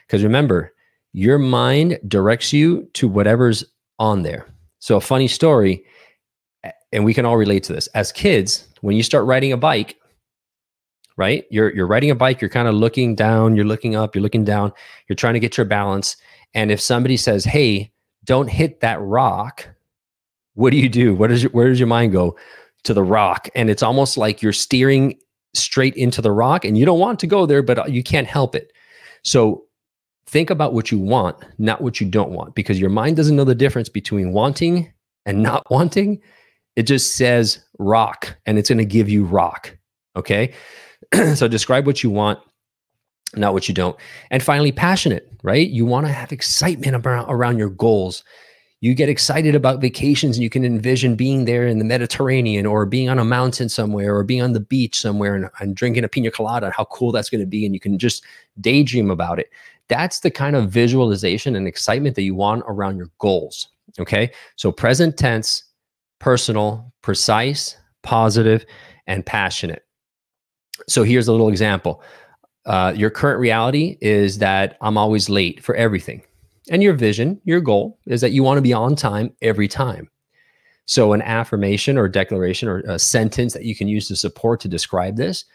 Because 0.07 0.23
remember, 0.23 0.73
your 1.13 1.37
mind 1.37 1.99
directs 2.07 2.53
you 2.53 2.87
to 2.93 3.07
whatever's 3.07 3.63
on 3.99 4.23
there. 4.23 4.47
So, 4.79 4.95
a 4.95 5.01
funny 5.01 5.27
story, 5.27 5.83
and 6.91 7.03
we 7.03 7.13
can 7.13 7.25
all 7.25 7.37
relate 7.37 7.63
to 7.63 7.73
this. 7.73 7.87
As 7.87 8.11
kids, 8.11 8.67
when 8.81 8.95
you 8.95 9.03
start 9.03 9.25
riding 9.25 9.51
a 9.51 9.57
bike, 9.57 9.97
right? 11.17 11.45
You're 11.49 11.75
you're 11.75 11.87
riding 11.87 12.11
a 12.11 12.15
bike, 12.15 12.41
you're 12.41 12.49
kind 12.49 12.67
of 12.67 12.75
looking 12.75 13.13
down, 13.13 13.55
you're 13.55 13.65
looking 13.65 13.95
up, 13.95 14.15
you're 14.15 14.21
looking 14.21 14.45
down, 14.45 14.71
you're 15.07 15.15
trying 15.15 15.33
to 15.33 15.39
get 15.39 15.57
your 15.57 15.65
balance. 15.65 16.15
And 16.53 16.71
if 16.71 16.79
somebody 16.79 17.17
says, 17.17 17.43
"Hey, 17.43 17.91
don't 18.23 18.49
hit 18.49 18.79
that 18.79 19.01
rock," 19.01 19.67
what 20.53 20.71
do 20.71 20.77
you 20.77 20.89
do? 20.89 21.13
What 21.13 21.31
is 21.31 21.43
your, 21.43 21.51
where 21.51 21.67
does 21.67 21.79
your 21.79 21.87
mind 21.87 22.13
go? 22.13 22.37
To 22.83 22.93
the 22.93 23.03
rock, 23.03 23.49
and 23.55 23.69
it's 23.69 23.83
almost 23.83 24.17
like 24.17 24.41
you're 24.41 24.53
steering 24.53 25.19
straight 25.53 25.95
into 25.95 26.21
the 26.21 26.31
rock 26.31 26.65
and 26.65 26.77
you 26.77 26.85
don't 26.85 26.99
want 26.99 27.19
to 27.19 27.27
go 27.27 27.45
there, 27.45 27.61
but 27.61 27.79
uh, 27.79 27.85
you 27.87 28.03
can't 28.03 28.27
help 28.27 28.55
it. 28.55 28.71
So 29.23 29.65
think 30.27 30.49
about 30.49 30.73
what 30.73 30.91
you 30.91 30.99
want, 30.99 31.37
not 31.57 31.81
what 31.81 31.99
you 31.99 32.07
don't 32.07 32.31
want, 32.31 32.55
because 32.55 32.79
your 32.79 32.89
mind 32.89 33.17
doesn't 33.17 33.35
know 33.35 33.43
the 33.43 33.55
difference 33.55 33.89
between 33.89 34.31
wanting 34.31 34.91
and 35.25 35.41
not 35.41 35.63
wanting. 35.71 36.21
It 36.75 36.83
just 36.83 37.15
says 37.15 37.63
rock 37.79 38.37
and 38.45 38.57
it's 38.57 38.69
going 38.69 38.77
to 38.77 38.85
give 38.85 39.09
you 39.09 39.25
rock. 39.25 39.75
Okay. 40.15 40.53
so 41.35 41.47
describe 41.47 41.85
what 41.85 42.03
you 42.03 42.09
want, 42.09 42.39
not 43.35 43.53
what 43.53 43.67
you 43.67 43.73
don't. 43.73 43.97
And 44.31 44.43
finally, 44.43 44.71
passionate, 44.71 45.29
right? 45.43 45.67
You 45.67 45.85
want 45.85 46.05
to 46.05 46.13
have 46.13 46.31
excitement 46.31 47.05
around, 47.05 47.25
around 47.29 47.57
your 47.57 47.69
goals 47.69 48.23
you 48.81 48.93
get 48.95 49.09
excited 49.09 49.55
about 49.55 49.81
vacations 49.81 50.37
and 50.37 50.43
you 50.43 50.49
can 50.49 50.63
envision 50.63 51.15
being 51.15 51.45
there 51.45 51.67
in 51.67 51.79
the 51.79 51.85
Mediterranean 51.85 52.65
or 52.65 52.85
being 52.85 53.09
on 53.09 53.19
a 53.19 53.25
mountain 53.25 53.67
somewhere 53.67 54.15
or 54.15 54.23
being 54.23 54.41
on 54.41 54.53
the 54.53 54.59
beach 54.59 54.99
somewhere 54.99 55.35
and, 55.35 55.49
and 55.59 55.75
drinking 55.75 56.05
a 56.05 56.07
pina 56.07 56.31
colada 56.31 56.67
and 56.67 56.75
how 56.75 56.85
cool 56.85 57.11
that's 57.11 57.29
going 57.29 57.41
to 57.41 57.47
be. 57.47 57.65
And 57.65 57.73
you 57.73 57.79
can 57.79 57.99
just 57.99 58.23
daydream 58.61 59.11
about 59.11 59.37
it. 59.37 59.49
That's 59.89 60.19
the 60.19 60.31
kind 60.31 60.55
of 60.55 60.69
visualization 60.69 61.55
and 61.55 61.67
excitement 61.67 62.15
that 62.15 62.21
you 62.21 62.35
want 62.35 62.63
around 62.67 62.97
your 62.97 63.09
goals. 63.17 63.67
Okay. 63.99 64.31
So 64.55 64.71
present 64.71 65.17
tense, 65.17 65.63
personal, 66.19 66.93
precise, 67.01 67.75
positive, 68.03 68.65
and 69.07 69.25
passionate. 69.25 69.83
So 70.87 71.03
here's 71.03 71.27
a 71.27 71.31
little 71.31 71.49
example. 71.49 72.01
Uh, 72.65 72.93
your 72.95 73.09
current 73.09 73.39
reality 73.39 73.97
is 73.99 74.37
that 74.37 74.77
I'm 74.79 74.97
always 74.97 75.27
late 75.29 75.61
for 75.63 75.75
everything. 75.75 76.21
And 76.69 76.83
your 76.83 76.93
vision, 76.93 77.41
your 77.43 77.61
goal 77.61 77.99
is 78.05 78.21
that 78.21 78.31
you 78.31 78.43
want 78.43 78.57
to 78.57 78.61
be 78.61 78.73
on 78.73 78.95
time 78.95 79.33
every 79.41 79.67
time. 79.67 80.09
So, 80.85 81.13
an 81.13 81.21
affirmation 81.21 81.97
or 81.97 82.07
declaration 82.07 82.67
or 82.67 82.79
a 82.79 82.97
sentence 82.97 83.53
that 83.53 83.65
you 83.65 83.75
can 83.75 83.87
use 83.87 84.07
to 84.07 84.15
support 84.15 84.59
to 84.61 84.67
describe 84.67 85.17
this 85.17 85.45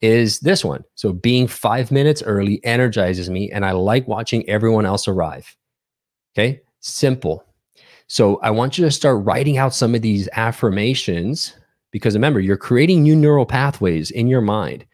is 0.00 0.40
this 0.40 0.64
one. 0.64 0.84
So, 0.96 1.12
being 1.12 1.46
five 1.46 1.92
minutes 1.92 2.22
early 2.22 2.64
energizes 2.64 3.30
me, 3.30 3.50
and 3.52 3.64
I 3.64 3.72
like 3.72 4.08
watching 4.08 4.48
everyone 4.48 4.86
else 4.86 5.06
arrive. 5.06 5.56
Okay, 6.34 6.60
simple. 6.80 7.44
So, 8.08 8.40
I 8.42 8.50
want 8.50 8.78
you 8.78 8.84
to 8.84 8.90
start 8.90 9.24
writing 9.24 9.58
out 9.58 9.74
some 9.74 9.94
of 9.94 10.02
these 10.02 10.28
affirmations 10.32 11.54
because 11.90 12.14
remember, 12.14 12.40
you're 12.40 12.56
creating 12.56 13.02
new 13.02 13.16
neural 13.16 13.46
pathways 13.46 14.10
in 14.10 14.28
your 14.28 14.40
mind. 14.40 14.84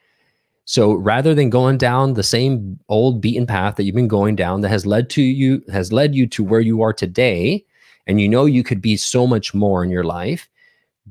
So 0.66 0.94
rather 0.94 1.32
than 1.32 1.48
going 1.48 1.78
down 1.78 2.14
the 2.14 2.24
same 2.24 2.78
old 2.88 3.20
beaten 3.20 3.46
path 3.46 3.76
that 3.76 3.84
you've 3.84 3.94
been 3.94 4.08
going 4.08 4.34
down 4.34 4.60
that 4.60 4.68
has 4.68 4.84
led 4.84 5.08
to 5.10 5.22
you 5.22 5.62
has 5.72 5.92
led 5.92 6.14
you 6.14 6.26
to 6.26 6.42
where 6.42 6.60
you 6.60 6.82
are 6.82 6.92
today 6.92 7.64
and 8.08 8.20
you 8.20 8.28
know 8.28 8.46
you 8.46 8.64
could 8.64 8.82
be 8.82 8.96
so 8.96 9.28
much 9.28 9.54
more 9.54 9.84
in 9.84 9.90
your 9.90 10.02
life, 10.04 10.48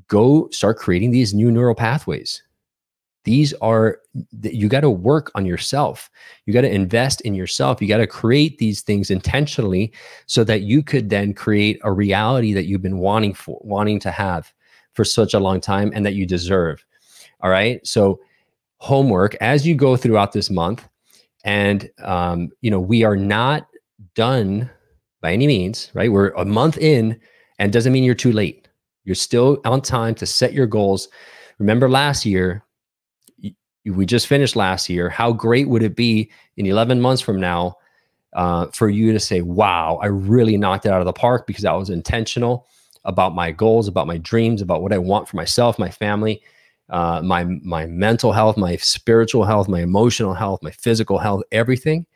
go 0.08 0.48
start 0.50 0.76
creating 0.76 1.10
these 1.10 1.32
new 1.32 1.50
neural 1.50 1.74
pathways. 1.74 2.42
These 3.24 3.54
are 3.54 3.98
you 4.42 4.68
got 4.68 4.80
to 4.80 4.90
work 4.90 5.32
on 5.34 5.46
yourself. 5.46 6.10
You 6.44 6.52
got 6.52 6.60
to 6.60 6.70
invest 6.70 7.22
in 7.22 7.34
yourself. 7.34 7.80
You 7.80 7.88
got 7.88 7.96
to 7.96 8.06
create 8.06 8.58
these 8.58 8.82
things 8.82 9.10
intentionally 9.10 9.90
so 10.26 10.44
that 10.44 10.62
you 10.62 10.82
could 10.82 11.08
then 11.08 11.32
create 11.32 11.80
a 11.82 11.90
reality 11.90 12.52
that 12.52 12.66
you've 12.66 12.82
been 12.82 12.98
wanting 12.98 13.32
for 13.32 13.58
wanting 13.62 14.00
to 14.00 14.10
have 14.10 14.52
for 14.92 15.04
such 15.04 15.32
a 15.32 15.40
long 15.40 15.62
time 15.62 15.92
and 15.94 16.04
that 16.04 16.14
you 16.14 16.26
deserve. 16.26 16.84
All 17.40 17.50
right? 17.50 17.84
So 17.86 18.20
homework 18.78 19.34
as 19.36 19.66
you 19.66 19.74
go 19.74 19.96
throughout 19.96 20.32
this 20.32 20.50
month. 20.50 20.88
And, 21.44 21.90
um, 22.02 22.50
you 22.60 22.70
know, 22.70 22.80
we 22.80 23.04
are 23.04 23.16
not 23.16 23.68
done 24.14 24.70
by 25.20 25.32
any 25.32 25.46
means, 25.46 25.90
right? 25.94 26.10
We're 26.10 26.30
a 26.30 26.44
month 26.44 26.78
in 26.78 27.20
and 27.58 27.72
doesn't 27.72 27.92
mean 27.92 28.04
you're 28.04 28.14
too 28.14 28.32
late. 28.32 28.68
You're 29.04 29.14
still 29.14 29.58
on 29.64 29.80
time 29.80 30.14
to 30.16 30.26
set 30.26 30.52
your 30.52 30.66
goals. 30.66 31.08
Remember 31.58 31.88
last 31.88 32.26
year, 32.26 32.64
we 33.84 34.04
just 34.04 34.26
finished 34.26 34.56
last 34.56 34.88
year. 34.88 35.08
How 35.08 35.32
great 35.32 35.68
would 35.68 35.82
it 35.82 35.94
be 35.94 36.30
in 36.56 36.66
11 36.66 37.00
months 37.00 37.22
from 37.22 37.40
now 37.40 37.76
uh, 38.32 38.66
for 38.72 38.88
you 38.88 39.12
to 39.12 39.20
say, 39.20 39.40
wow, 39.40 39.98
I 40.02 40.06
really 40.06 40.56
knocked 40.56 40.86
it 40.86 40.92
out 40.92 41.00
of 41.00 41.06
the 41.06 41.12
park 41.12 41.46
because 41.46 41.64
I 41.64 41.72
was 41.72 41.90
intentional 41.90 42.66
about 43.04 43.34
my 43.34 43.52
goals, 43.52 43.86
about 43.86 44.08
my 44.08 44.18
dreams, 44.18 44.60
about 44.60 44.82
what 44.82 44.92
I 44.92 44.98
want 44.98 45.28
for 45.28 45.36
myself, 45.36 45.78
my 45.78 45.90
family, 45.90 46.42
uh, 46.90 47.20
my 47.22 47.44
my 47.44 47.86
mental 47.86 48.32
health, 48.32 48.56
my 48.56 48.76
spiritual 48.76 49.44
health, 49.44 49.68
my 49.68 49.80
emotional 49.80 50.34
health, 50.34 50.62
my 50.62 50.70
physical 50.70 51.18
health, 51.18 51.42
everything, 51.52 52.06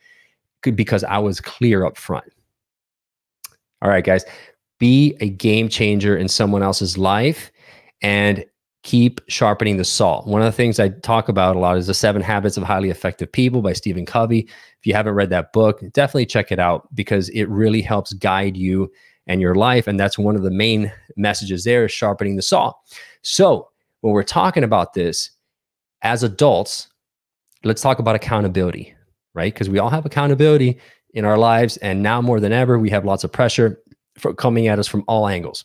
because 0.63 1.05
I 1.05 1.19
was 1.19 1.41
clear 1.41 1.85
up 1.85 1.97
front. 1.97 2.33
All 3.83 3.91
right, 3.91 4.05
guys, 4.05 4.25
be 4.79 5.17
a 5.21 5.29
game 5.29 5.69
changer 5.69 6.17
in 6.17 6.29
someone 6.29 6.63
else's 6.63 6.99
life, 6.99 7.51
and 8.03 8.45
keep 8.83 9.21
sharpening 9.29 9.77
the 9.77 9.85
saw. 9.85 10.23
One 10.23 10.41
of 10.41 10.47
the 10.47 10.53
things 10.53 10.81
I 10.81 10.89
talk 10.89 11.29
about 11.29 11.57
a 11.57 11.59
lot 11.59 11.77
is 11.77 11.87
the 11.87 11.95
Seven 11.95 12.23
Habits 12.23 12.57
of 12.57 12.63
Highly 12.63 12.91
Effective 12.91 13.31
People 13.31 13.61
by 13.61 13.73
Stephen 13.75 14.07
Covey. 14.07 14.41
If 14.41 14.87
you 14.87 14.95
haven't 14.95 15.15
read 15.15 15.31
that 15.31 15.53
book, 15.53 15.81
definitely 15.93 16.27
check 16.27 16.51
it 16.51 16.59
out 16.59 16.89
because 16.95 17.29
it 17.31 17.45
really 17.49 17.83
helps 17.83 18.13
guide 18.15 18.57
you 18.57 18.91
and 19.27 19.41
your 19.41 19.55
life. 19.55 19.87
And 19.87 20.01
that's 20.01 20.19
one 20.19 20.35
of 20.35 20.43
the 20.43 20.51
main 20.51 20.91
messages 21.17 21.65
there 21.65 21.85
is 21.85 21.93
sharpening 21.93 22.37
the 22.37 22.43
saw. 22.43 22.73
So 23.23 23.70
when 24.01 24.13
we're 24.13 24.23
talking 24.23 24.65
about 24.65 24.95
this 24.95 25.31
as 26.03 26.23
adults, 26.23 26.89
let's 27.65 27.83
talk 27.83 27.99
about 27.99 28.15
accountability, 28.15 28.95
right? 29.35 29.53
Because 29.53 29.69
we 29.69 29.79
all 29.79 29.91
have 29.91 30.07
accountability 30.07 30.79
in 31.13 31.25
our 31.25 31.39
lives. 31.39 31.77
And 31.79 32.03
now 32.03 32.21
more 32.21 32.41
than 32.41 32.53
ever, 32.53 32.79
we 32.79 32.91
have 32.91 33.05
lots 33.05 33.25
of 33.25 33.33
pressure 33.33 33.79
for 34.19 34.35
coming 34.35 34.69
at 34.69 34.79
us 34.79 34.87
from 34.87 35.05
all 35.09 35.29
angles. 35.29 35.65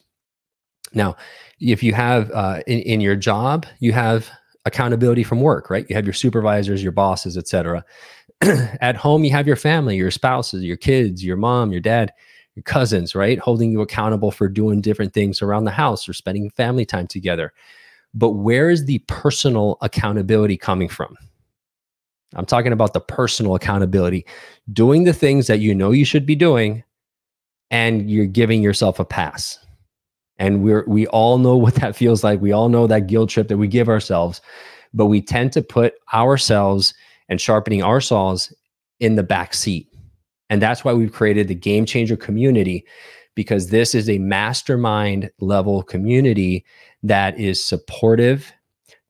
Now, 0.94 1.16
if 1.60 1.84
you 1.84 1.94
have 1.94 2.32
uh, 2.32 2.62
in, 2.68 2.80
in 2.80 3.02
your 3.02 3.16
job, 3.16 3.66
you 3.80 3.92
have 3.94 4.30
accountability 4.66 5.24
from 5.24 5.42
work, 5.42 5.70
right? 5.70 5.86
You 5.90 5.96
have 5.96 6.06
your 6.06 6.14
supervisors, 6.14 6.82
your 6.82 6.92
bosses, 6.92 7.38
etc. 7.38 7.84
at 8.42 8.96
home, 8.96 9.24
you 9.24 9.32
have 9.32 9.48
your 9.48 9.56
family, 9.56 9.96
your 9.96 10.12
spouses, 10.12 10.64
your 10.64 10.78
kids, 10.78 11.24
your 11.24 11.38
mom, 11.38 11.72
your 11.72 11.82
dad, 11.82 12.12
your 12.56 12.64
cousins, 12.64 13.16
right? 13.16 13.38
Holding 13.40 13.72
you 13.72 13.82
accountable 13.82 14.32
for 14.32 14.48
doing 14.48 14.82
different 14.82 15.14
things 15.14 15.42
around 15.42 15.66
the 15.66 15.72
house 15.72 16.10
or 16.10 16.14
spending 16.14 16.50
family 16.50 16.86
time 16.86 17.08
together. 17.08 17.54
But 18.16 18.32
where 18.32 18.70
is 18.70 18.86
the 18.86 19.00
personal 19.08 19.78
accountability 19.82 20.58
coming 20.58 20.88
from? 20.88 21.18
I'm 22.34 22.46
talking 22.46 22.72
about 22.72 22.94
the 22.94 23.02
personal 23.02 23.56
accountability, 23.56 24.26
doing 24.72 25.04
the 25.04 25.14
things 25.14 25.48
that 25.48 25.60
you 25.60 25.76
know 25.76 25.92
you 25.92 26.06
should 26.06 26.26
be 26.26 26.36
doing, 26.36 26.84
and 27.72 28.10
you're 28.10 28.26
giving 28.26 28.64
yourself 28.64 29.00
a 29.00 29.06
pass. 29.06 29.60
And 30.38 30.64
we're 30.64 30.86
we 30.88 31.08
all 31.08 31.38
know 31.38 31.58
what 31.66 31.76
that 31.76 31.96
feels 31.96 32.24
like. 32.24 32.42
We 32.42 32.52
all 32.52 32.70
know 32.70 32.88
that 32.88 33.08
guilt 33.08 33.30
trip 33.30 33.50
that 33.50 33.58
we 33.58 33.68
give 33.68 33.90
ourselves, 33.90 34.42
but 34.94 35.06
we 35.06 35.22
tend 35.22 35.54
to 35.54 35.62
put 35.62 35.94
ourselves 36.14 36.94
and 37.30 37.40
sharpening 37.40 37.84
our 37.84 38.02
saws 38.02 38.54
in 39.00 39.16
the 39.16 39.24
back 39.24 39.54
seat. 39.54 39.88
And 40.50 40.62
that's 40.62 40.86
why 40.86 40.94
we've 40.94 41.12
created 41.12 41.48
the 41.48 41.56
game 41.56 41.86
changer 41.86 42.16
community 42.16 42.86
because 43.36 43.68
this 43.68 43.94
is 43.94 44.10
a 44.10 44.18
mastermind 44.18 45.30
level 45.40 45.84
community 45.84 46.66
that 47.04 47.38
is 47.38 47.64
supportive, 47.64 48.52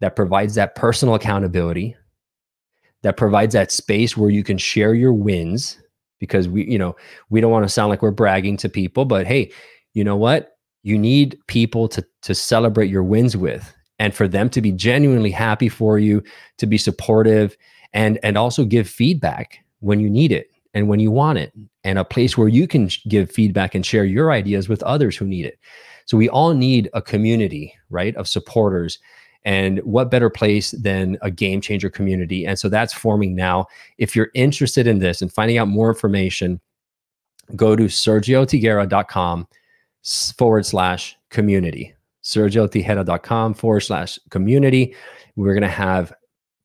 that 0.01 0.15
provides 0.15 0.55
that 0.55 0.75
personal 0.75 1.15
accountability, 1.15 1.95
that 3.03 3.17
provides 3.17 3.53
that 3.53 3.71
space 3.71 4.17
where 4.17 4.31
you 4.31 4.43
can 4.43 4.57
share 4.57 4.93
your 4.93 5.13
wins 5.13 5.79
because 6.19 6.49
we, 6.49 6.65
you 6.65 6.77
know, 6.77 6.95
we 7.29 7.39
don't 7.39 7.51
want 7.51 7.63
to 7.63 7.69
sound 7.69 7.89
like 7.89 8.01
we're 8.01 8.11
bragging 8.11 8.57
to 8.57 8.69
people, 8.69 9.05
but 9.05 9.27
hey, 9.27 9.51
you 9.93 10.03
know 10.03 10.15
what? 10.15 10.57
You 10.83 10.97
need 10.97 11.37
people 11.47 11.87
to 11.89 12.05
to 12.23 12.35
celebrate 12.35 12.89
your 12.89 13.03
wins 13.03 13.37
with 13.37 13.73
and 13.99 14.13
for 14.13 14.27
them 14.27 14.49
to 14.49 14.61
be 14.61 14.71
genuinely 14.71 15.31
happy 15.31 15.69
for 15.69 15.97
you, 15.97 16.23
to 16.57 16.65
be 16.65 16.77
supportive 16.77 17.55
and 17.93 18.19
and 18.23 18.37
also 18.37 18.65
give 18.65 18.89
feedback 18.89 19.59
when 19.79 19.99
you 19.99 20.09
need 20.09 20.31
it 20.31 20.49
and 20.75 20.87
when 20.87 20.99
you 20.99 21.09
want 21.09 21.39
it 21.39 21.51
and 21.83 21.97
a 21.97 22.05
place 22.05 22.37
where 22.37 22.47
you 22.47 22.67
can 22.67 22.89
give 23.07 23.31
feedback 23.31 23.73
and 23.73 23.85
share 23.85 24.05
your 24.05 24.31
ideas 24.31 24.69
with 24.69 24.83
others 24.83 25.17
who 25.17 25.25
need 25.25 25.45
it. 25.45 25.57
So 26.05 26.17
we 26.17 26.29
all 26.29 26.53
need 26.53 26.89
a 26.93 27.01
community, 27.01 27.73
right, 27.89 28.15
of 28.15 28.27
supporters 28.27 28.99
and 29.45 29.79
what 29.79 30.11
better 30.11 30.29
place 30.29 30.71
than 30.71 31.17
a 31.21 31.31
game 31.31 31.61
changer 31.61 31.89
community? 31.89 32.45
And 32.45 32.57
so 32.57 32.67
that's 32.67 32.93
forming 32.93 33.35
now. 33.35 33.67
If 33.99 34.15
you're 34.15 34.31
interested 34.33 34.87
in 34.87 34.99
this 34.99 35.21
and 35.21 35.31
finding 35.31 35.59
out 35.59 35.67
more 35.67 35.89
information, 35.89 36.59
go 37.55 37.75
to 37.75 37.83
sergiotigera.com 37.83 39.47
forward 40.37 40.65
slash 40.65 41.15
community. 41.29 41.93
sergiotigera.com 42.23 43.53
forward 43.53 43.81
slash 43.81 44.19
community. 44.31 44.95
We're 45.35 45.53
going 45.53 45.61
to 45.61 45.67
have 45.67 46.11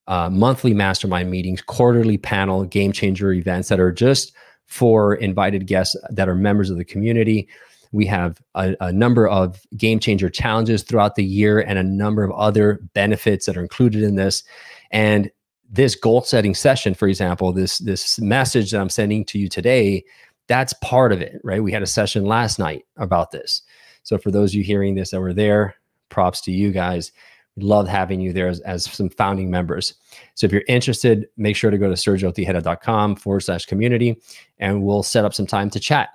uh, 0.06 0.30
monthly 0.30 0.74
mastermind 0.74 1.30
meetings, 1.30 1.62
quarterly 1.62 2.18
panel, 2.18 2.64
game 2.64 2.92
changer 2.92 3.32
events 3.32 3.68
that 3.68 3.80
are 3.80 3.92
just 3.92 4.32
for 4.66 5.14
invited 5.14 5.66
guests 5.66 5.96
that 6.10 6.28
are 6.28 6.34
members 6.34 6.70
of 6.70 6.76
the 6.76 6.84
community. 6.84 7.48
We 7.92 8.06
have 8.06 8.40
a, 8.54 8.76
a, 8.80 8.92
number 8.92 9.26
of 9.26 9.60
game 9.76 9.98
changer 9.98 10.30
challenges 10.30 10.84
throughout 10.84 11.16
the 11.16 11.24
year 11.24 11.58
and 11.58 11.76
a 11.76 11.82
number 11.82 12.22
of 12.22 12.30
other 12.32 12.80
benefits 12.94 13.46
that 13.46 13.56
are 13.56 13.62
included 13.62 14.04
in 14.04 14.14
this. 14.14 14.44
And 14.92 15.30
this 15.68 15.96
goal 15.96 16.22
setting 16.22 16.54
session, 16.54 16.94
for 16.94 17.08
example, 17.08 17.52
this 17.52 17.78
this 17.78 18.18
message 18.20 18.70
that 18.70 18.80
I'm 18.80 18.90
sending 18.90 19.24
to 19.26 19.38
you 19.38 19.48
today, 19.48 20.04
that's 20.46 20.72
part 20.74 21.12
of 21.12 21.20
it, 21.20 21.40
right? 21.42 21.62
We 21.62 21.72
had 21.72 21.82
a 21.82 21.86
session 21.86 22.24
last 22.24 22.58
night 22.58 22.84
about 22.96 23.32
this. 23.32 23.62
So 24.02 24.18
for 24.18 24.30
those 24.30 24.52
of 24.52 24.54
you 24.56 24.62
hearing 24.62 24.94
this 24.94 25.10
that 25.10 25.20
were 25.20 25.34
there, 25.34 25.76
props 26.08 26.40
to 26.42 26.52
you 26.52 26.72
guys. 26.72 27.12
We 27.60 27.66
love 27.66 27.88
having 27.88 28.20
you 28.20 28.32
there 28.32 28.48
as, 28.48 28.60
as 28.60 28.84
some 28.84 29.10
founding 29.10 29.50
members. 29.50 29.94
So 30.34 30.46
if 30.46 30.52
you're 30.52 30.64
interested, 30.68 31.26
make 31.36 31.56
sure 31.56 31.70
to 31.70 31.78
go 31.78 31.88
to 31.88 31.94
sergiotigera.com 31.94 33.16
forward 33.16 33.40
slash 33.40 33.66
community 33.66 34.20
and 34.58 34.82
we'll 34.82 35.02
set 35.02 35.24
up 35.24 35.34
some 35.34 35.46
time 35.46 35.70
to 35.70 35.80
chat. 35.80 36.10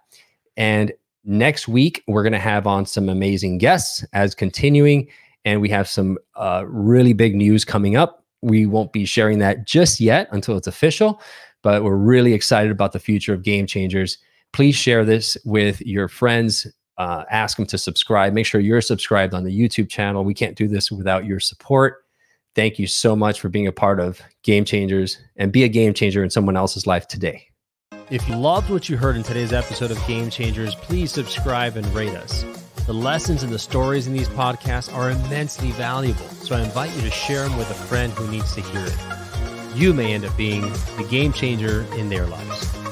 And 0.58 0.92
Next 1.28 1.68
week, 1.68 2.04
we're 2.08 2.22
going 2.22 2.34
to 2.34 2.40
have 2.40 2.68
on 2.68 2.86
some 2.86 3.10
amazing 3.10 3.58
guests 3.58 4.06
as 4.14 4.36
continuing, 4.36 5.08
and 5.44 5.60
we 5.60 5.70
have 5.70 5.90
some 5.90 6.20
uh, 6.36 6.64
really 6.68 7.14
big 7.14 7.36
news 7.36 7.66
coming 7.66 7.96
up. 7.96 8.24
We 8.44 8.68
won't 8.68 8.94
be 8.94 9.06
sharing 9.06 9.40
that 9.40 9.66
just 9.66 10.00
yet 10.00 10.28
until 10.32 10.56
it's 10.56 10.68
official, 10.68 11.20
but 11.64 11.84
we're 11.84 11.96
really 11.96 12.34
excited 12.34 12.72
about 12.72 12.92
the 12.92 13.00
future 13.00 13.34
of 13.34 13.42
Game 13.42 13.66
Changers. 13.66 14.20
Please 14.54 14.76
share 14.76 15.04
this 15.04 15.36
with 15.46 15.82
your 15.82 16.08
friends. 16.08 16.68
Uh, 16.98 17.26
ask 17.30 17.58
them 17.58 17.66
to 17.68 17.78
subscribe. 17.78 18.34
Make 18.34 18.46
sure 18.46 18.62
you're 18.62 18.82
subscribed 18.82 19.34
on 19.34 19.44
the 19.44 19.58
YouTube 19.58 19.90
channel. 19.90 20.24
We 20.24 20.34
can't 20.34 20.56
do 20.56 20.68
this 20.68 20.92
without 20.92 21.26
your 21.26 21.40
support. 21.40 22.06
Thank 22.56 22.80
you 22.80 22.88
so 22.88 23.16
much 23.16 23.42
for 23.42 23.50
being 23.50 23.68
a 23.68 23.72
part 23.72 24.00
of 24.00 24.22
Game 24.44 24.64
Changers 24.64 25.20
and 25.36 25.52
be 25.52 25.64
a 25.64 25.68
game 25.68 25.94
changer 25.94 26.24
in 26.24 26.30
someone 26.30 26.56
else's 26.56 26.88
life 26.88 27.08
today. 27.08 27.50
If 28.10 28.28
you 28.30 28.36
loved 28.36 28.70
what 28.70 28.88
you 28.88 28.98
heard 28.98 29.18
in 29.18 29.24
today's 29.24 29.52
episode 29.52 29.92
of 29.92 30.08
Game 30.08 30.30
Changers, 30.30 30.74
please 30.76 31.12
subscribe 31.12 31.76
and 31.76 31.86
rate 31.88 32.16
us. 32.16 32.46
The 32.86 32.94
lessons 32.94 33.44
and 33.44 33.52
the 33.52 33.60
stories 33.60 34.06
in 34.06 34.14
these 34.14 34.30
podcasts 34.30 34.94
are 34.94 35.10
immensely 35.10 35.72
valuable, 35.72 36.28
so 36.28 36.56
I 36.56 36.62
invite 36.62 36.96
you 36.96 37.02
to 37.02 37.12
share 37.12 37.44
them 37.44 37.58
with 37.58 37.70
a 37.72 37.74
friend 37.74 38.14
who 38.14 38.30
needs 38.30 38.54
to 38.54 38.62
hear 38.62 38.86
it. 38.86 38.98
You 39.76 39.92
may 39.92 40.14
end 40.14 40.24
up 40.24 40.38
being 40.38 40.62
the 40.62 41.08
game 41.10 41.34
changer 41.34 41.86
in 41.96 42.10
their 42.10 42.28
lives. 42.28 42.85